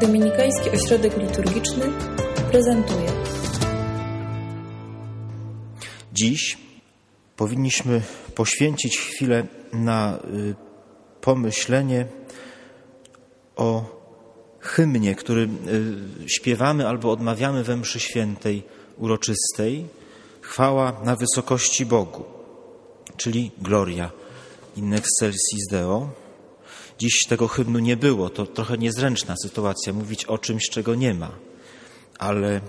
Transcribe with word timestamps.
Dominikański 0.00 0.70
Ośrodek 0.70 1.16
Liturgiczny 1.16 1.92
prezentuje. 2.50 3.12
Dziś 6.12 6.58
powinniśmy 7.36 8.02
poświęcić 8.34 8.98
chwilę 8.98 9.46
na 9.72 10.18
y, 10.18 10.54
pomyślenie 11.20 12.06
o 13.56 13.84
hymnie, 14.60 15.14
który 15.14 15.42
y, 15.42 15.48
śpiewamy 16.28 16.88
albo 16.88 17.12
odmawiamy 17.12 17.64
we 17.64 17.76
mszy 17.76 18.00
świętej 18.00 18.62
uroczystej. 18.98 19.86
Chwała 20.40 21.00
na 21.04 21.16
wysokości 21.16 21.86
Bogu, 21.86 22.24
czyli 23.16 23.50
Gloria 23.58 24.10
in 24.76 24.94
excelsis 24.94 25.68
Deo. 25.70 26.27
Dziś 26.98 27.26
tego 27.28 27.48
hymnu 27.48 27.78
nie 27.78 27.96
było. 27.96 28.30
To 28.30 28.46
trochę 28.46 28.78
niezręczna 28.78 29.34
sytuacja, 29.42 29.92
mówić 29.92 30.24
o 30.24 30.38
czymś, 30.38 30.62
czego 30.70 30.94
nie 30.94 31.14
ma. 31.14 31.30
Ale 32.18 32.60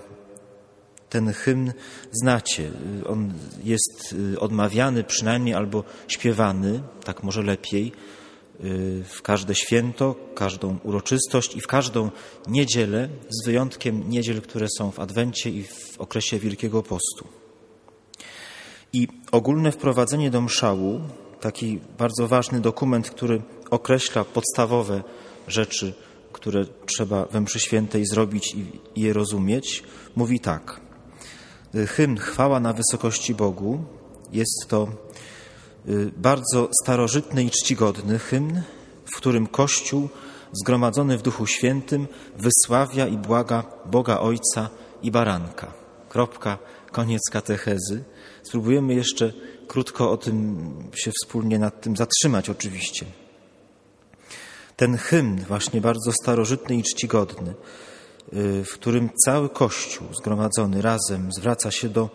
ten 1.09 1.33
hymn 1.33 1.73
znacie. 2.11 2.71
On 3.07 3.33
jest 3.63 4.15
y, 4.33 4.39
odmawiany 4.39 5.03
przynajmniej 5.03 5.55
albo 5.55 5.83
śpiewany, 6.07 6.81
tak 7.03 7.23
może 7.23 7.43
lepiej, 7.43 7.91
y, 8.63 9.03
w 9.09 9.21
każde 9.21 9.55
święto, 9.55 10.15
każdą 10.35 10.77
uroczystość 10.83 11.55
i 11.55 11.61
w 11.61 11.67
każdą 11.67 12.11
niedzielę, 12.47 13.09
z 13.29 13.45
wyjątkiem 13.45 14.09
niedziel, 14.09 14.41
które 14.41 14.67
są 14.77 14.91
w 14.91 14.99
Adwencie 14.99 15.49
i 15.49 15.63
w 15.63 15.95
okresie 15.97 16.39
Wielkiego 16.39 16.83
Postu. 16.83 17.27
I 18.93 19.07
ogólne 19.31 19.71
wprowadzenie 19.71 20.31
do 20.31 20.41
mszału, 20.41 21.01
taki 21.41 21.79
bardzo 21.97 22.27
ważny 22.27 22.61
dokument, 22.61 23.09
który 23.09 23.41
określa 23.71 24.23
podstawowe 24.23 25.03
rzeczy, 25.47 25.93
które 26.33 26.65
trzeba 26.85 27.25
we 27.25 27.41
mszy 27.41 27.59
świętej 27.59 28.05
zrobić 28.05 28.55
i 28.55 28.79
je 29.01 29.13
rozumieć, 29.13 29.83
mówi 30.15 30.39
tak. 30.39 30.81
Hymn 31.87 32.17
Chwała 32.17 32.59
na 32.59 32.73
wysokości 32.73 33.35
Bogu 33.35 33.83
jest 34.31 34.65
to 34.67 34.87
y, 35.89 36.11
bardzo 36.17 36.69
starożytny 36.83 37.43
i 37.43 37.49
czcigodny 37.49 38.19
hymn, 38.19 38.61
w 39.13 39.17
którym 39.17 39.47
Kościół 39.47 40.09
zgromadzony 40.53 41.17
w 41.17 41.21
Duchu 41.21 41.47
Świętym 41.47 42.07
wysławia 42.37 43.07
i 43.07 43.17
błaga 43.17 43.63
Boga 43.85 44.19
Ojca 44.19 44.69
i 45.01 45.11
Baranka. 45.11 45.73
Kropka, 46.09 46.57
koniec 46.91 47.21
katechezy. 47.31 48.03
Spróbujemy 48.43 48.93
jeszcze 48.93 49.33
krótko 49.69 50.11
o 50.11 50.17
tym 50.17 50.73
się 50.95 51.11
wspólnie 51.11 51.59
nad 51.59 51.81
tym 51.81 51.97
zatrzymać 51.97 52.49
oczywiście. 52.49 53.05
Ten 54.75 54.97
hymn, 54.97 55.39
właśnie 55.47 55.81
bardzo 55.81 56.11
starożytny 56.11 56.75
i 56.75 56.83
czcigodny, 56.83 57.53
y, 58.33 58.63
w 58.63 58.73
którym 58.73 59.09
cały 59.25 59.49
Kościół 59.49 60.07
zgromadzony 60.13 60.81
razem 60.81 61.31
zwraca 61.31 61.71
się 61.71 61.89
do 61.89 62.09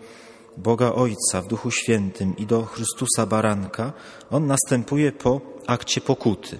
Boga 0.57 0.91
Ojca 0.93 1.41
w 1.41 1.47
Duchu 1.47 1.71
Świętym 1.71 2.37
i 2.37 2.45
do 2.45 2.65
Chrystusa 2.65 3.25
Baranka, 3.25 3.93
on 4.31 4.47
następuje 4.47 5.11
po 5.11 5.41
akcie 5.67 6.01
pokuty. 6.01 6.59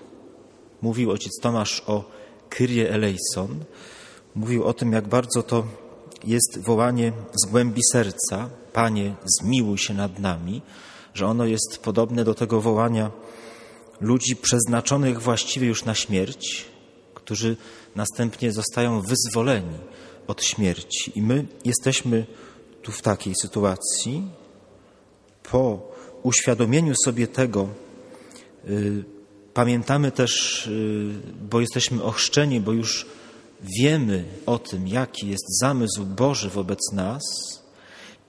Mówił 0.82 1.12
ojciec 1.12 1.32
Tomasz 1.42 1.84
o 1.88 2.04
Kyrie 2.50 2.90
eleison, 2.90 3.66
mówił 4.36 4.64
o 4.64 4.74
tym, 4.74 4.92
jak 4.92 5.08
bardzo 5.08 5.44
to 5.44 5.64
jest 6.26 6.60
wołanie 6.66 7.12
z 7.34 7.50
głębi 7.52 7.82
serca, 7.92 8.50
Panie, 8.74 9.16
zmiłuj 9.26 9.78
się 9.78 9.94
nad 9.94 10.20
nami, 10.20 10.62
że 11.14 11.28
ono 11.28 11.46
jest 11.46 11.78
podobne 11.84 12.24
do 12.24 12.34
tego 12.34 12.62
wołania 12.62 13.12
ludzi 14.02 14.36
przeznaczonych 14.36 15.22
właściwie 15.22 15.68
już 15.68 15.86
na 15.86 15.96
śmierć, 15.96 16.66
którzy 17.14 17.58
następnie 17.96 18.52
zostają 18.52 19.02
wyzwoleni 19.02 19.78
od 20.28 20.44
śmierci. 20.44 21.12
I 21.16 21.22
my 21.22 21.46
jesteśmy 21.66 22.26
tu 22.82 22.92
w 22.92 23.02
takiej 23.02 23.34
sytuacji. 23.42 24.24
Po 25.52 25.92
uświadomieniu 26.24 26.94
sobie 27.06 27.28
tego, 27.28 27.68
y, 28.70 29.04
pamiętamy 29.54 30.12
też, 30.12 30.68
y, 30.68 31.14
bo 31.50 31.62
jesteśmy 31.62 32.04
ochrzczeni, 32.04 32.62
bo 32.62 32.72
już 32.72 33.06
wiemy 33.62 34.26
o 34.46 34.60
tym, 34.60 34.88
jaki 34.88 35.28
jest 35.28 35.60
zamysł 35.60 36.06
Boży 36.06 36.50
wobec 36.50 36.80
nas, 36.94 37.24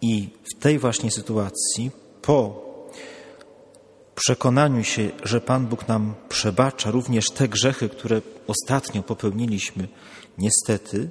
i 0.02 0.28
w 0.56 0.60
tej 0.60 0.78
właśnie 0.78 1.10
sytuacji, 1.10 1.90
po 2.22 2.66
przekonaniu 4.14 4.84
się, 4.84 5.10
że 5.24 5.40
Pan 5.40 5.66
Bóg 5.66 5.88
nam 5.88 6.14
przebacza 6.28 6.90
również 6.90 7.30
te 7.30 7.48
grzechy, 7.48 7.88
które 7.88 8.22
ostatnio 8.46 9.02
popełniliśmy, 9.02 9.88
niestety, 10.38 11.10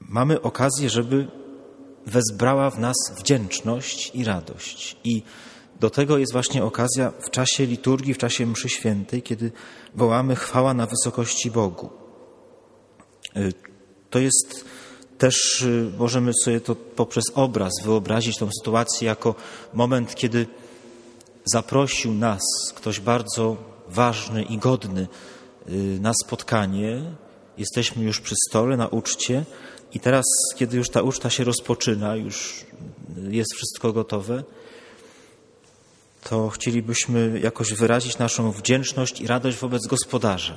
mamy 0.00 0.42
okazję, 0.42 0.90
żeby 0.90 1.28
wezbrała 2.06 2.70
w 2.70 2.78
nas 2.78 2.96
wdzięczność 3.18 4.10
i 4.14 4.24
radość. 4.24 4.96
I 5.04 5.22
do 5.80 5.90
tego 5.90 6.18
jest 6.18 6.32
właśnie 6.32 6.64
okazja 6.64 7.12
w 7.20 7.30
czasie 7.30 7.66
liturgii, 7.66 8.14
w 8.14 8.18
czasie 8.18 8.46
mszy 8.46 8.68
świętej, 8.68 9.22
kiedy 9.22 9.52
wołamy 9.94 10.36
chwała 10.36 10.74
na 10.74 10.86
wysokości 10.86 11.50
Bogu. 11.50 11.90
Y, 13.36 13.52
to 14.10 14.18
jest 14.18 14.64
też 15.18 15.62
y, 15.62 15.90
możemy 15.98 16.32
sobie 16.44 16.60
to 16.60 16.74
poprzez 16.74 17.24
obraz 17.34 17.72
wyobrazić 17.84 18.38
tą 18.38 18.48
sytuację 18.58 19.06
jako 19.06 19.34
moment, 19.74 20.14
kiedy 20.14 20.46
zaprosił 21.44 22.14
nas 22.14 22.42
ktoś 22.74 23.00
bardzo 23.00 23.56
ważny 23.88 24.42
i 24.42 24.58
godny 24.58 25.06
y, 25.68 25.72
na 26.00 26.12
spotkanie. 26.24 27.02
Jesteśmy 27.58 28.04
już 28.04 28.20
przy 28.20 28.34
stole 28.48 28.76
na 28.76 28.88
uczcie 28.88 29.44
i 29.94 30.00
teraz, 30.00 30.24
kiedy 30.56 30.76
już 30.76 30.90
ta 30.90 31.02
uczta 31.02 31.30
się 31.30 31.44
rozpoczyna, 31.44 32.16
już 32.16 32.66
jest 33.30 33.54
wszystko 33.54 33.92
gotowe, 33.92 34.44
to 36.24 36.48
chcielibyśmy 36.48 37.40
jakoś 37.42 37.74
wyrazić 37.74 38.18
naszą 38.18 38.52
wdzięczność 38.52 39.20
i 39.20 39.26
radość 39.26 39.58
wobec 39.58 39.86
gospodarza. 39.86 40.54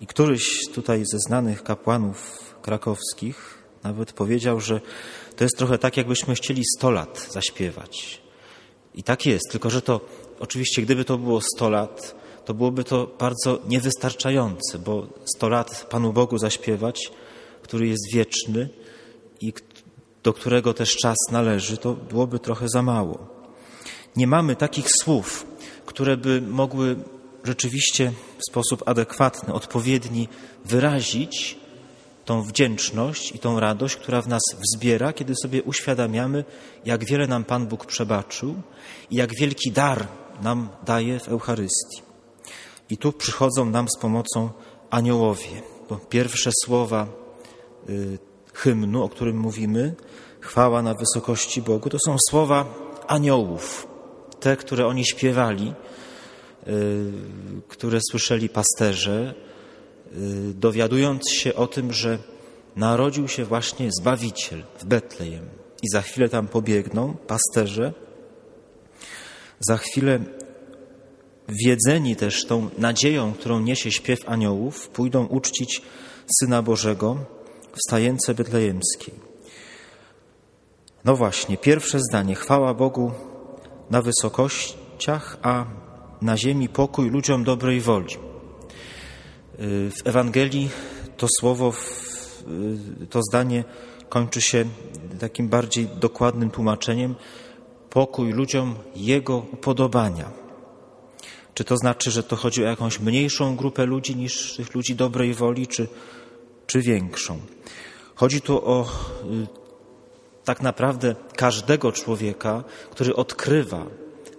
I 0.00 0.06
któryś 0.06 0.68
tutaj 0.74 1.02
ze 1.06 1.18
znanych 1.18 1.62
kapłanów 1.62 2.40
krakowskich 2.62 3.58
nawet 3.82 4.12
powiedział, 4.12 4.60
że 4.60 4.80
to 5.36 5.44
jest 5.44 5.58
trochę 5.58 5.78
tak, 5.78 5.96
jakbyśmy 5.96 6.34
chcieli 6.34 6.62
100 6.78 6.90
lat 6.90 7.28
zaśpiewać. 7.30 8.20
I 8.94 9.02
tak 9.02 9.26
jest, 9.26 9.44
tylko 9.50 9.70
że 9.70 9.82
to 9.82 10.00
oczywiście, 10.40 10.82
gdyby 10.82 11.04
to 11.04 11.18
było 11.18 11.40
100 11.40 11.70
lat, 11.70 12.14
to 12.44 12.54
byłoby 12.54 12.84
to 12.84 13.10
bardzo 13.18 13.58
niewystarczające, 13.68 14.78
bo 14.78 15.06
100 15.36 15.48
lat 15.48 15.86
Panu 15.90 16.12
Bogu 16.12 16.38
zaśpiewać, 16.38 17.10
który 17.62 17.88
jest 17.88 18.12
wieczny 18.12 18.68
i 19.40 19.52
do 20.22 20.32
którego 20.32 20.74
też 20.74 20.96
czas 20.96 21.16
należy, 21.30 21.76
to 21.76 21.92
byłoby 21.92 22.38
trochę 22.38 22.68
za 22.68 22.82
mało. 22.82 23.33
Nie 24.16 24.26
mamy 24.26 24.56
takich 24.56 24.86
słów, 25.02 25.46
które 25.86 26.16
by 26.16 26.42
mogły 26.42 26.96
rzeczywiście 27.44 28.12
w 28.38 28.50
sposób 28.50 28.82
adekwatny, 28.86 29.54
odpowiedni 29.54 30.28
wyrazić 30.64 31.58
tą 32.24 32.42
wdzięczność 32.42 33.32
i 33.32 33.38
tą 33.38 33.60
radość, 33.60 33.96
która 33.96 34.22
w 34.22 34.28
nas 34.28 34.42
wzbiera, 34.60 35.12
kiedy 35.12 35.34
sobie 35.42 35.62
uświadamiamy, 35.62 36.44
jak 36.84 37.04
wiele 37.04 37.26
nam 37.26 37.44
Pan 37.44 37.66
Bóg 37.66 37.86
przebaczył 37.86 38.54
i 39.10 39.16
jak 39.16 39.34
wielki 39.34 39.72
dar 39.72 40.06
nam 40.42 40.68
daje 40.84 41.20
w 41.20 41.28
Eucharystii. 41.28 42.02
I 42.90 42.96
tu 42.96 43.12
przychodzą 43.12 43.64
nam 43.64 43.86
z 43.88 44.00
pomocą 44.00 44.50
aniołowie, 44.90 45.62
bo 45.88 45.96
pierwsze 45.96 46.50
słowa 46.64 47.06
y, 47.88 48.18
hymnu, 48.54 49.02
o 49.02 49.08
którym 49.08 49.38
mówimy, 49.38 49.94
chwała 50.40 50.82
na 50.82 50.94
wysokości 50.94 51.62
Bogu, 51.62 51.90
to 51.90 51.98
są 52.06 52.16
słowa 52.30 52.66
aniołów, 53.06 53.93
te, 54.44 54.56
które 54.56 54.86
oni 54.86 55.04
śpiewali, 55.06 55.72
y, 56.68 56.72
które 57.68 57.98
słyszeli 58.10 58.48
pasterze, 58.48 59.34
Y, 60.16 60.54
dowiadując 60.54 61.30
się 61.30 61.54
o 61.54 61.66
tym, 61.66 61.92
że 61.92 62.18
narodził 62.76 63.28
się 63.28 63.44
właśnie 63.44 63.90
Zbawiciel 64.00 64.62
w 64.78 64.84
Betlejem. 64.84 65.48
I 65.82 65.88
za 65.92 66.02
chwilę 66.02 66.28
tam 66.28 66.48
pobiegną 66.48 67.14
pasterze. 67.14 67.92
Za 69.60 69.76
chwilę 69.76 70.18
wiedzeni 71.48 72.16
też 72.16 72.44
tą 72.44 72.70
nadzieją, 72.78 73.32
którą 73.32 73.60
niesie 73.60 73.92
śpiew 73.92 74.18
aniołów, 74.26 74.88
pójdą 74.88 75.26
uczcić 75.26 75.82
Syna 76.38 76.62
Bożego 76.62 77.16
w 77.72 77.78
stajence 77.88 78.34
betlejemskiej. 78.34 79.14
No 81.04 81.16
właśnie, 81.16 81.56
pierwsze 81.56 82.00
zdanie. 82.00 82.34
Chwała 82.34 82.74
Bogu 82.74 83.12
na 83.90 84.02
wysokościach, 84.02 85.36
a 85.42 85.64
na 86.22 86.36
ziemi 86.36 86.68
pokój 86.68 87.10
ludziom 87.10 87.44
dobrej 87.44 87.80
woli. 87.80 88.16
W 89.58 90.00
Ewangelii 90.04 90.70
to 91.16 91.26
słowo, 91.40 91.72
to 93.10 93.20
zdanie 93.22 93.64
kończy 94.08 94.40
się 94.40 94.64
takim 95.20 95.48
bardziej 95.48 95.86
dokładnym 95.86 96.50
tłumaczeniem 96.50 97.14
pokój 97.90 98.32
ludziom 98.32 98.74
Jego 98.96 99.36
upodobania. 99.52 100.30
Czy 101.54 101.64
to 101.64 101.76
znaczy, 101.76 102.10
że 102.10 102.22
to 102.22 102.36
chodzi 102.36 102.64
o 102.64 102.68
jakąś 102.68 103.00
mniejszą 103.00 103.56
grupę 103.56 103.86
ludzi 103.86 104.16
niż 104.16 104.56
tych 104.56 104.74
ludzi 104.74 104.94
dobrej 104.94 105.34
woli, 105.34 105.66
czy, 105.66 105.88
czy 106.66 106.80
większą? 106.80 107.40
Chodzi 108.14 108.40
tu 108.40 108.68
o 108.68 108.82
y, 108.82 109.63
tak 110.44 110.62
naprawdę 110.62 111.14
każdego 111.36 111.92
człowieka, 111.92 112.64
który 112.90 113.16
odkrywa, 113.16 113.86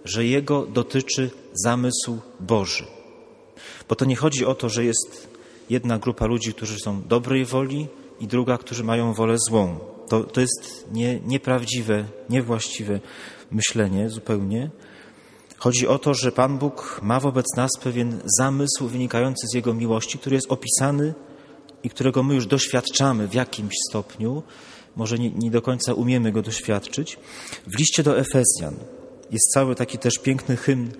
że 0.04 0.24
jego 0.24 0.66
dotyczy 0.66 1.30
zamysł 1.64 2.18
Boży. 2.40 2.84
Bo 3.88 3.94
to 3.94 4.04
nie 4.04 4.16
chodzi 4.16 4.46
o 4.46 4.54
to, 4.54 4.68
że 4.68 4.84
jest 4.84 5.28
jedna 5.70 5.98
grupa 5.98 6.26
ludzi, 6.26 6.54
którzy 6.54 6.78
są 6.78 7.02
dobrej 7.02 7.44
woli 7.44 7.88
i 8.20 8.26
druga, 8.26 8.58
którzy 8.58 8.84
mają 8.84 9.12
wolę 9.12 9.36
złą. 9.48 9.78
To, 10.08 10.24
to 10.24 10.40
jest 10.40 10.86
nie, 10.92 11.20
nieprawdziwe, 11.20 12.04
niewłaściwe 12.30 13.00
myślenie 13.50 14.10
zupełnie. 14.10 14.70
Chodzi 15.58 15.88
o 15.88 15.98
to, 15.98 16.14
że 16.14 16.32
Pan 16.32 16.58
Bóg 16.58 17.00
ma 17.02 17.20
wobec 17.20 17.46
nas 17.56 17.70
pewien 17.82 18.20
zamysł 18.38 18.88
wynikający 18.88 19.46
z 19.52 19.54
Jego 19.54 19.74
miłości, 19.74 20.18
który 20.18 20.36
jest 20.36 20.52
opisany 20.52 21.14
i 21.82 21.90
którego 21.90 22.22
my 22.22 22.34
już 22.34 22.46
doświadczamy 22.46 23.28
w 23.28 23.34
jakimś 23.34 23.74
stopniu, 23.90 24.42
może 24.96 25.18
nie, 25.18 25.30
nie 25.30 25.50
do 25.50 25.62
końca 25.62 25.94
umiemy 25.94 26.32
go 26.32 26.42
doświadczyć. 26.42 27.18
W 27.66 27.78
liście 27.78 28.02
do 28.02 28.18
Efezjan 28.18 28.74
jest 29.30 29.52
cały 29.54 29.74
taki 29.74 29.98
też 29.98 30.18
piękny 30.18 30.56
hymn, 30.56 30.90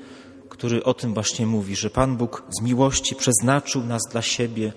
który 0.49 0.85
o 0.85 0.95
tym 0.95 1.15
właśnie 1.15 1.47
mówi, 1.47 1.77
że 1.77 1.91
Pan 1.91 2.17
Bóg 2.17 2.43
z 2.59 2.63
miłości 2.63 3.15
przeznaczył 3.15 3.85
nas 3.85 4.03
dla 4.13 4.23
siebie 4.23 4.73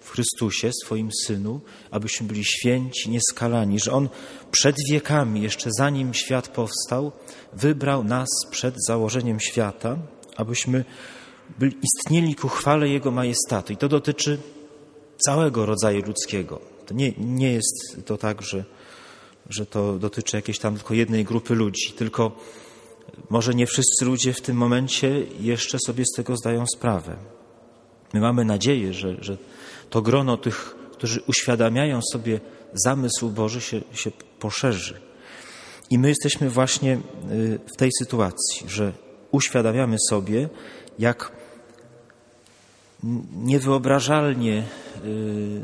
w 0.00 0.10
Chrystusie, 0.10 0.70
swoim 0.84 1.10
Synu, 1.26 1.60
abyśmy 1.90 2.26
byli 2.26 2.44
święci, 2.44 3.10
nieskalani, 3.10 3.80
że 3.80 3.92
On 3.92 4.08
przed 4.50 4.76
wiekami, 4.90 5.42
jeszcze 5.42 5.70
zanim 5.78 6.14
świat 6.14 6.48
powstał, 6.48 7.12
wybrał 7.52 8.04
nas 8.04 8.28
przed 8.50 8.74
założeniem 8.86 9.40
świata, 9.40 9.96
abyśmy 10.36 10.84
istnieli 11.82 12.34
ku 12.34 12.48
chwale 12.48 12.88
Jego 12.88 13.10
majestatu. 13.10 13.72
I 13.72 13.76
to 13.76 13.88
dotyczy 13.88 14.38
całego 15.18 15.66
rodzaju 15.66 16.02
ludzkiego. 16.06 16.75
Nie, 16.94 17.12
nie 17.18 17.52
jest 17.52 17.96
to 18.04 18.16
tak, 18.16 18.42
że, 18.42 18.64
że 19.48 19.66
to 19.66 19.98
dotyczy 19.98 20.36
jakiejś 20.36 20.58
tam 20.58 20.76
tylko 20.76 20.94
jednej 20.94 21.24
grupy 21.24 21.54
ludzi, 21.54 21.92
tylko 21.92 22.36
może 23.30 23.54
nie 23.54 23.66
wszyscy 23.66 24.04
ludzie 24.04 24.32
w 24.32 24.40
tym 24.40 24.56
momencie 24.56 25.26
jeszcze 25.40 25.78
sobie 25.86 26.04
z 26.04 26.16
tego 26.16 26.36
zdają 26.36 26.64
sprawę. 26.76 27.16
My 28.12 28.20
mamy 28.20 28.44
nadzieję, 28.44 28.94
że, 28.94 29.16
że 29.20 29.36
to 29.90 30.02
grono 30.02 30.36
tych, 30.36 30.74
którzy 30.92 31.20
uświadamiają 31.26 32.00
sobie 32.12 32.40
zamysł 32.72 33.30
Boży, 33.30 33.60
się, 33.60 33.80
się 33.92 34.10
poszerzy. 34.40 34.94
I 35.90 35.98
my 35.98 36.08
jesteśmy 36.08 36.50
właśnie 36.50 36.94
y, 37.30 37.58
w 37.74 37.76
tej 37.76 37.90
sytuacji, 37.98 38.68
że 38.68 38.92
uświadamiamy 39.30 39.96
sobie, 40.10 40.48
jak 40.98 41.32
niewyobrażalnie 43.32 44.64
y, 45.04 45.60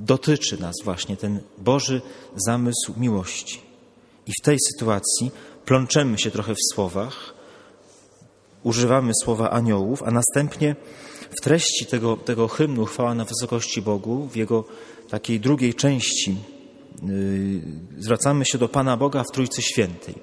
dotyczy 0.00 0.60
nas 0.60 0.74
właśnie 0.84 1.16
ten 1.16 1.40
Boży 1.58 2.00
zamysł 2.36 2.94
miłości. 2.96 3.60
I 4.26 4.32
w 4.40 4.44
tej 4.44 4.56
sytuacji 4.72 5.30
plączemy 5.64 6.18
się 6.18 6.30
trochę 6.30 6.54
w 6.54 6.74
słowach, 6.74 7.34
używamy 8.62 9.12
słowa 9.22 9.50
aniołów, 9.50 10.02
a 10.02 10.10
następnie 10.10 10.76
w 11.38 11.40
treści 11.40 11.86
tego, 11.86 12.16
tego 12.16 12.48
hymnu 12.48 12.84
Chwała 12.84 13.14
na 13.14 13.24
wysokości 13.24 13.82
Bogu, 13.82 14.28
w 14.28 14.36
jego 14.36 14.64
takiej 15.10 15.40
drugiej 15.40 15.74
części, 15.74 16.36
yy, 17.02 17.60
zwracamy 17.98 18.44
się 18.44 18.58
do 18.58 18.68
Pana 18.68 18.96
Boga 18.96 19.24
w 19.24 19.34
Trójcy 19.34 19.62
Świętej, 19.62 20.14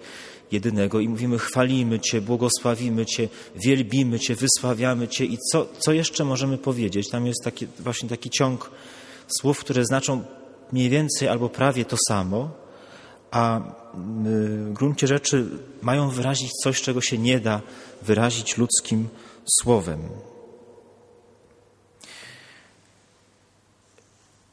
jedynego 0.52 1.00
i 1.00 1.10
mówimy 1.10 1.40
chwalimy 1.40 2.00
Cię, 2.00 2.22
błogosławimy 2.22 3.06
Cię, 3.06 3.30
wielbimy 3.56 4.20
Cię, 4.20 4.36
wysławiamy 4.36 5.08
Cię 5.08 5.26
i 5.26 5.38
co, 5.52 5.68
co 5.80 5.94
jeszcze 5.94 6.26
możemy 6.26 6.58
powiedzieć? 6.58 7.10
Tam 7.10 7.28
jest 7.28 7.44
taki, 7.44 7.68
właśnie 7.80 8.10
taki 8.10 8.30
ciąg 8.30 8.72
słów, 9.28 9.60
które 9.60 9.86
znaczą 9.86 10.24
mniej 10.72 10.90
więcej 10.90 11.28
albo 11.28 11.50
prawie 11.50 11.86
to 11.86 11.98
samo, 12.08 12.50
a 13.32 13.62
w 13.94 14.74
gruncie 14.74 15.08
rzeczy 15.08 15.46
mają 15.82 16.10
wyrazić 16.10 16.52
coś, 16.64 16.82
czego 16.82 17.02
się 17.02 17.18
nie 17.18 17.40
da 17.40 17.62
wyrazić 18.02 18.58
ludzkim 18.58 19.08
słowem. 19.62 20.00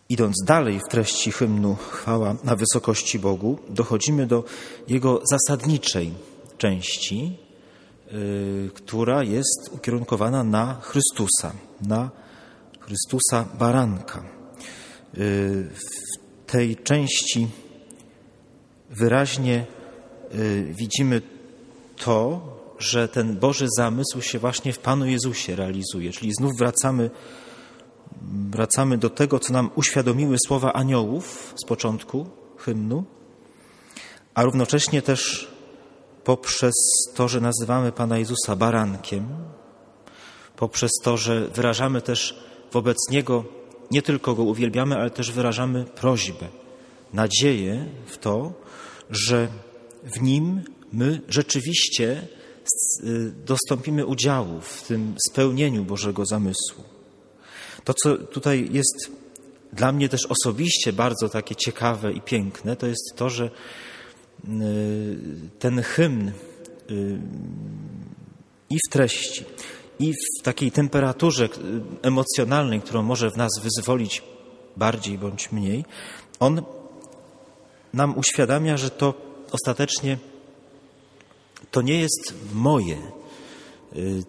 Idąc 0.08 0.34
dalej 0.44 0.80
w 0.80 0.90
treści 0.90 1.32
hymnu 1.32 1.76
Chwała 1.90 2.36
na 2.44 2.56
wysokości 2.56 3.18
Bogu, 3.18 3.58
dochodzimy 3.68 4.26
do 4.26 4.44
jego 4.88 5.22
zasadniczej 5.30 6.12
części, 6.58 7.38
yy, 8.12 8.70
która 8.74 9.22
jest 9.22 9.70
ukierunkowana 9.72 10.44
na 10.44 10.80
Chrystusa, 10.80 11.52
na 11.80 12.10
Chrystusa 12.80 13.44
Baranka. 13.58 14.33
W 15.14 16.46
tej 16.46 16.76
części 16.76 17.48
wyraźnie 18.90 19.66
yy, 20.34 20.74
widzimy 20.78 21.22
to, 21.96 22.40
że 22.78 23.08
ten 23.08 23.36
Boży 23.36 23.66
zamysł 23.76 24.20
się 24.20 24.38
właśnie 24.38 24.72
w 24.72 24.78
Panu 24.78 25.06
Jezusie 25.06 25.56
realizuje, 25.56 26.12
czyli 26.12 26.32
znów 26.38 26.52
wracamy 26.58 27.10
wracamy 28.50 28.98
do 28.98 29.10
tego, 29.10 29.38
co 29.38 29.52
nam 29.52 29.70
uświadomiły 29.74 30.36
słowa 30.46 30.72
aniołów 30.72 31.54
z 31.56 31.64
początku 31.64 32.26
hymnu, 32.56 33.04
a 34.34 34.42
równocześnie 34.42 35.02
też 35.02 35.48
poprzez 36.24 36.74
to, 37.14 37.28
że 37.28 37.40
nazywamy 37.40 37.92
Pana 37.92 38.18
Jezusa 38.18 38.56
barankiem, 38.56 39.28
poprzez 40.56 40.90
to, 41.02 41.16
że 41.16 41.48
wyrażamy 41.48 42.02
też 42.02 42.44
wobec 42.72 42.96
Niego, 43.10 43.44
nie 43.90 44.02
tylko 44.02 44.34
Go 44.34 44.42
uwielbiamy, 44.42 44.96
ale 44.96 45.10
też 45.10 45.32
wyrażamy 45.32 45.84
prośbę, 45.84 46.48
nadzieję 47.12 47.86
w 48.06 48.18
to, 48.18 48.52
że 49.10 49.48
w 50.02 50.22
Nim 50.22 50.62
my 50.92 51.20
rzeczywiście 51.28 52.28
y, 53.04 53.32
dostąpimy 53.46 54.06
udziału 54.06 54.60
w 54.60 54.82
tym 54.82 55.14
spełnieniu 55.30 55.84
Bożego 55.84 56.26
zamysłu. 56.26 56.84
To, 57.84 57.94
co 57.94 58.16
tutaj 58.16 58.68
jest 58.72 59.10
dla 59.72 59.92
mnie 59.92 60.08
też 60.08 60.26
osobiście 60.26 60.92
bardzo 60.92 61.28
takie 61.28 61.56
ciekawe 61.56 62.12
i 62.12 62.20
piękne, 62.20 62.76
to 62.76 62.86
jest 62.86 63.12
to, 63.16 63.30
że 63.30 63.44
y, 63.44 65.16
ten 65.58 65.82
hymn 65.82 66.28
y, 66.28 66.32
i 68.70 68.76
w 68.88 68.90
treści, 68.90 69.44
i 69.98 70.12
w 70.12 70.42
takiej 70.42 70.70
temperaturze 70.72 71.44
y, 71.44 71.48
emocjonalnej, 72.02 72.80
którą 72.80 73.02
może 73.02 73.30
w 73.30 73.36
nas 73.36 73.50
wyzwolić 73.62 74.22
bardziej 74.76 75.18
bądź 75.18 75.52
mniej, 75.52 75.84
on 76.40 76.62
nam 77.94 78.18
uświadamia, 78.18 78.76
że 78.76 78.90
to 78.90 79.14
ostatecznie 79.52 80.18
to 81.70 81.82
nie 81.82 82.00
jest 82.00 82.34
moje, 82.52 82.96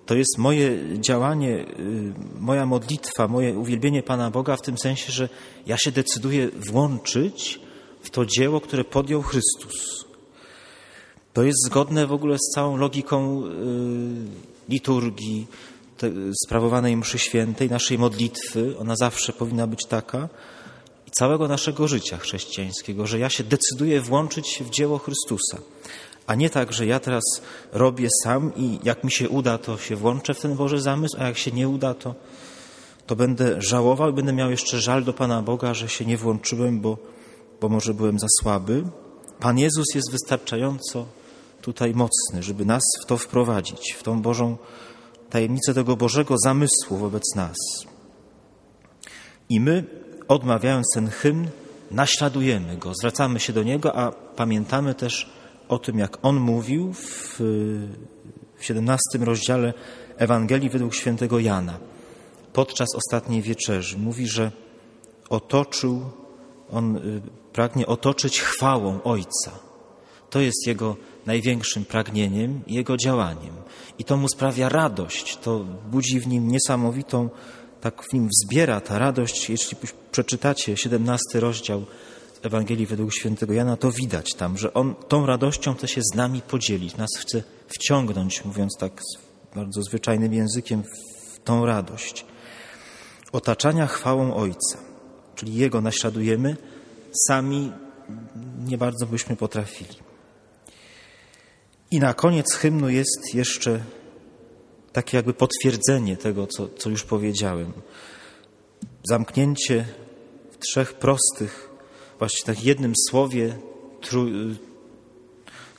to 0.06 0.16
jest 0.16 0.38
moje 0.38 0.80
działanie, 1.00 1.66
y, 1.80 2.14
moja 2.40 2.66
modlitwa, 2.66 3.28
moje 3.28 3.60
uwielbienie 3.60 4.04
Pana 4.04 4.32
Boga 4.32 4.56
w 4.56 4.62
tym 4.62 4.78
sensie, 4.78 5.12
że 5.12 5.30
ja 5.68 5.78
się 5.78 5.92
decyduję 5.92 6.50
włączyć 6.72 7.60
w 8.02 8.10
to 8.10 8.26
dzieło, 8.26 8.62
które 8.62 8.84
podjął 8.84 9.22
Chrystus. 9.22 10.06
To 11.34 11.44
jest 11.44 11.66
zgodne 11.66 12.08
w 12.08 12.14
ogóle 12.14 12.38
z 12.38 12.54
całą 12.56 12.78
logiką 12.78 13.44
liturgii, 14.70 15.48
sprawowanej 16.46 16.98
mszy 16.98 17.20
świętej, 17.20 17.70
naszej 17.70 18.00
modlitwy. 18.00 18.78
Ona 18.80 18.96
zawsze 18.96 19.34
powinna 19.34 19.68
być 19.68 19.86
taka. 19.86 20.30
I 21.08 21.12
całego 21.12 21.48
naszego 21.48 21.88
życia 21.88 22.18
chrześcijańskiego, 22.18 23.08
że 23.08 23.20
ja 23.20 23.30
się 23.30 23.44
decyduję 23.44 24.02
włączyć 24.02 24.64
w 24.66 24.70
dzieło 24.70 24.98
Chrystusa. 24.98 25.58
A 26.28 26.36
nie 26.36 26.50
tak, 26.50 26.74
że 26.74 26.86
ja 26.86 27.00
teraz 27.00 27.24
robię 27.72 28.08
sam 28.24 28.52
i 28.56 28.80
jak 28.84 29.04
mi 29.04 29.12
się 29.12 29.30
uda, 29.30 29.58
to 29.58 29.78
się 29.78 29.96
włączę 29.96 30.34
w 30.34 30.40
ten 30.40 30.56
Boży 30.56 30.82
zamysł, 30.82 31.18
a 31.20 31.28
jak 31.28 31.38
się 31.38 31.52
nie 31.52 31.70
uda, 31.70 31.94
to, 31.94 32.16
to 33.08 33.16
będę 33.16 33.62
żałował 33.62 34.10
i 34.10 34.14
będę 34.14 34.34
miał 34.34 34.52
jeszcze 34.52 34.82
żal 34.82 35.04
do 35.04 35.14
Pana 35.14 35.42
Boga, 35.42 35.74
że 35.74 35.90
się 35.90 36.06
nie 36.06 36.18
włączyłem, 36.18 36.80
bo, 36.80 36.98
bo 37.62 37.70
może 37.70 37.94
byłem 37.94 38.20
za 38.20 38.28
słaby. 38.42 38.84
Pan 39.40 39.58
Jezus 39.58 39.86
jest 39.96 40.12
wystarczająco 40.12 41.06
tutaj 41.66 41.94
mocny, 41.94 42.44
żeby 42.44 42.66
nas 42.66 42.84
w 43.02 43.06
to 43.06 43.18
wprowadzić, 43.18 43.96
w 43.98 44.04
tą 44.04 44.22
Bożą 44.22 44.58
tajemnicę 45.30 45.74
tego 45.74 45.96
Bożego 45.96 46.36
zamysłu 46.44 46.98
wobec 46.98 47.24
nas. 47.36 47.58
I 49.50 49.60
my, 49.60 49.84
odmawiając 50.28 50.86
ten 50.94 51.08
hymn, 51.08 51.48
naśladujemy 51.92 52.78
go, 52.78 52.94
zwracamy 53.00 53.40
się 53.40 53.54
do 53.54 53.64
niego, 53.64 53.96
a 53.96 54.12
pamiętamy 54.12 54.96
też 54.96 55.30
o 55.68 55.80
tym, 55.80 56.00
jak 56.00 56.26
on 56.26 56.40
mówił 56.40 56.94
w, 56.94 57.36
w 58.58 58.66
17 58.66 59.02
rozdziale 59.20 59.74
Ewangelii 60.18 60.70
według 60.70 60.96
świętego 60.96 61.40
Jana 61.40 61.80
podczas 62.54 62.90
ostatniej 62.96 63.42
wieczerzy. 63.42 63.98
Mówi, 63.98 64.28
że 64.28 64.52
otoczył, 65.30 66.10
on 66.72 66.98
y, 66.98 67.22
pragnie 67.54 67.88
otoczyć 67.88 68.42
chwałą 68.42 69.04
Ojca. 69.04 69.52
To 70.30 70.40
jest 70.40 70.68
jego 70.68 70.96
największym 71.26 71.86
pragnieniem 71.86 72.62
i 72.68 72.74
jego 72.74 72.98
działaniem. 72.98 73.54
I 74.00 74.04
to 74.04 74.18
mu 74.18 74.28
sprawia 74.28 74.70
radość, 74.70 75.38
to 75.38 75.60
budzi 75.92 76.20
w 76.20 76.28
nim 76.28 76.48
niesamowitą, 76.48 77.30
tak 77.82 78.04
w 78.04 78.14
nim 78.14 78.30
wzbiera 78.30 78.82
ta 78.82 79.00
radość. 79.00 79.50
Jeśli 79.50 79.78
przeczytacie 80.12 80.78
17 80.78 81.40
rozdział 81.40 81.86
Ewangelii 82.46 82.86
według 82.86 83.14
świętego 83.14 83.54
Jana, 83.54 83.78
to 83.78 83.92
widać 83.92 84.34
tam, 84.34 84.58
że 84.58 84.74
on 84.74 84.96
tą 85.08 85.26
radością 85.26 85.74
chce 85.74 85.88
się 85.88 86.02
z 86.14 86.16
nami 86.16 86.42
podzielić, 86.42 86.98
nas 86.98 87.10
chce 87.20 87.44
wciągnąć, 87.68 88.46
mówiąc 88.46 88.78
tak 88.80 89.02
bardzo 89.56 89.82
zwyczajnym 89.82 90.34
językiem, 90.34 90.84
w 90.84 91.40
tą 91.40 91.66
radość. 91.66 92.26
Otaczania 93.32 93.88
chwałą 93.88 94.36
Ojca, 94.36 94.78
czyli 95.36 95.56
Jego 95.56 95.82
naśladujemy, 95.82 96.58
sami 97.28 97.72
nie 98.66 98.78
bardzo 98.78 99.06
byśmy 99.06 99.36
potrafili. 99.36 100.05
I 101.92 102.00
na 102.00 102.14
koniec 102.14 102.54
hymnu 102.54 102.90
jest 102.90 103.34
jeszcze 103.34 103.84
takie 104.94 105.18
jakby 105.18 105.34
potwierdzenie 105.34 106.18
tego, 106.18 106.48
co, 106.48 106.68
co 106.78 106.90
już 106.90 107.04
powiedziałem. 107.04 107.74
Zamknięcie 109.10 109.86
w 110.52 110.58
trzech 110.58 110.94
prostych, 110.94 111.70
właśnie 112.20 112.46
tak 112.46 112.64
jednym 112.64 112.94
słowie, 113.10 113.58
tru, 114.02 114.26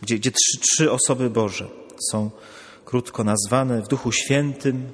gdzie, 0.03 0.19
gdzie 0.19 0.31
trzy, 0.31 0.61
trzy 0.61 0.93
osoby 0.93 1.31
Boże 1.31 1.69
są 2.11 2.31
krótko 2.85 3.25
nazwane 3.25 3.83
w 3.83 3.89
Duchu 3.89 4.13
Świętym, 4.13 4.93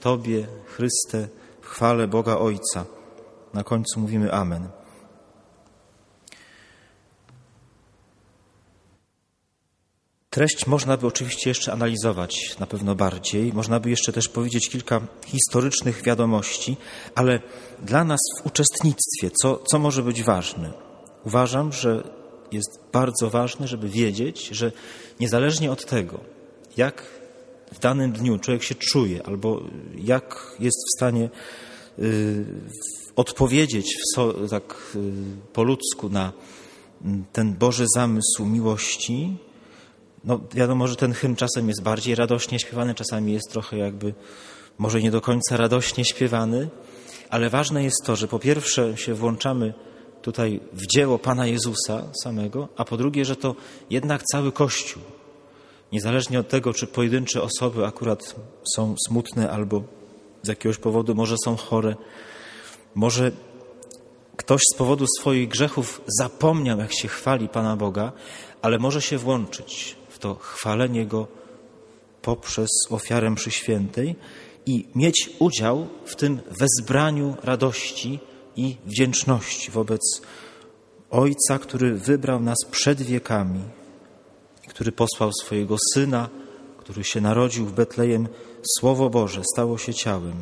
Tobie, 0.00 0.46
Chryste, 0.66 1.28
w 1.60 1.66
chwale 1.66 2.08
Boga 2.08 2.36
Ojca. 2.36 2.84
Na 3.54 3.64
końcu 3.64 4.00
mówimy 4.00 4.32
Amen. 4.32 4.68
Treść 10.36 10.66
można 10.66 10.96
by 10.96 11.06
oczywiście 11.06 11.50
jeszcze 11.50 11.72
analizować 11.72 12.58
na 12.58 12.66
pewno 12.66 12.94
bardziej, 12.94 13.52
można 13.52 13.80
by 13.80 13.90
jeszcze 13.90 14.12
też 14.12 14.28
powiedzieć 14.28 14.68
kilka 14.68 15.00
historycznych 15.26 16.02
wiadomości, 16.02 16.76
ale 17.14 17.40
dla 17.82 18.04
nas 18.04 18.20
w 18.38 18.46
uczestnictwie, 18.46 19.30
co, 19.42 19.56
co 19.56 19.78
może 19.78 20.02
być 20.02 20.22
ważne? 20.22 20.72
Uważam, 21.24 21.72
że 21.72 22.02
jest 22.52 22.80
bardzo 22.92 23.30
ważne, 23.30 23.68
żeby 23.68 23.88
wiedzieć, 23.88 24.48
że 24.48 24.72
niezależnie 25.20 25.72
od 25.72 25.86
tego, 25.86 26.20
jak 26.76 27.02
w 27.72 27.78
danym 27.78 28.12
dniu 28.12 28.38
człowiek 28.38 28.62
się 28.62 28.74
czuje, 28.74 29.26
albo 29.26 29.62
jak 30.04 30.56
jest 30.60 30.78
w 30.86 30.98
stanie 30.98 31.30
y, 31.98 32.44
odpowiedzieć 33.16 33.96
so, 34.14 34.34
tak 34.50 34.96
y, 34.96 35.12
po 35.52 35.62
ludzku 35.62 36.08
na 36.08 36.32
mm, 37.04 37.24
ten 37.32 37.54
Boży 37.54 37.84
zamysł 37.94 38.44
miłości, 38.44 39.46
no 40.26 40.40
wiadomo, 40.54 40.88
że 40.88 40.96
ten 40.96 41.12
hymn 41.12 41.36
czasem 41.36 41.68
jest 41.68 41.82
bardziej 41.82 42.14
radośnie 42.14 42.58
śpiewany, 42.58 42.94
czasami 42.94 43.32
jest 43.32 43.50
trochę 43.50 43.78
jakby 43.78 44.14
może 44.78 45.00
nie 45.00 45.10
do 45.10 45.20
końca 45.20 45.56
radośnie 45.56 46.04
śpiewany, 46.04 46.68
ale 47.30 47.50
ważne 47.50 47.84
jest 47.84 48.04
to, 48.04 48.16
że 48.16 48.28
po 48.28 48.38
pierwsze 48.38 48.96
się 48.96 49.14
włączamy 49.14 49.74
tutaj 50.22 50.60
w 50.72 50.86
dzieło 50.86 51.18
Pana 51.18 51.46
Jezusa 51.46 52.02
samego, 52.22 52.68
a 52.76 52.84
po 52.84 52.96
drugie, 52.96 53.24
że 53.24 53.36
to 53.36 53.54
jednak 53.90 54.22
cały 54.32 54.52
Kościół, 54.52 55.02
niezależnie 55.92 56.40
od 56.40 56.48
tego, 56.48 56.74
czy 56.74 56.86
pojedyncze 56.86 57.42
osoby 57.42 57.86
akurat 57.86 58.34
są 58.74 58.94
smutne 59.08 59.50
albo 59.50 59.82
z 60.42 60.48
jakiegoś 60.48 60.78
powodu 60.78 61.14
może 61.14 61.36
są 61.44 61.56
chore, 61.56 61.96
może 62.94 63.32
ktoś 64.36 64.60
z 64.74 64.76
powodu 64.76 65.06
swoich 65.20 65.48
grzechów 65.48 66.00
zapomniał, 66.18 66.78
jak 66.78 66.94
się 66.94 67.08
chwali 67.08 67.48
Pana 67.48 67.76
Boga, 67.76 68.12
ale 68.62 68.78
może 68.78 69.02
się 69.02 69.18
włączyć 69.18 69.96
to 70.26 70.34
chwalenie 70.34 71.06
Go 71.06 71.26
poprzez 72.22 72.70
ofiarę 72.90 73.34
przy 73.34 73.50
świętej 73.50 74.16
i 74.66 74.88
mieć 74.94 75.30
udział 75.38 75.86
w 76.04 76.16
tym 76.16 76.40
wezbraniu 76.60 77.36
radości 77.42 78.18
i 78.56 78.76
wdzięczności 78.86 79.70
wobec 79.70 80.00
Ojca, 81.10 81.58
który 81.58 81.94
wybrał 81.94 82.40
nas 82.40 82.58
przed 82.70 83.02
wiekami, 83.02 83.60
który 84.68 84.92
posłał 84.92 85.30
swojego 85.42 85.76
Syna, 85.94 86.28
który 86.78 87.04
się 87.04 87.20
narodził 87.20 87.66
w 87.66 87.72
Betlejem. 87.72 88.28
Słowo 88.78 89.10
Boże 89.10 89.42
stało 89.54 89.78
się 89.78 89.94
ciałem 89.94 90.34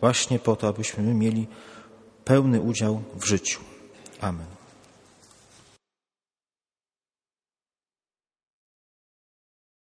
właśnie 0.00 0.38
po 0.38 0.56
to, 0.56 0.68
abyśmy 0.68 1.04
my 1.04 1.14
mieli 1.14 1.46
pełny 2.24 2.60
udział 2.60 3.02
w 3.16 3.24
życiu. 3.24 3.60
Amen. 4.20 4.59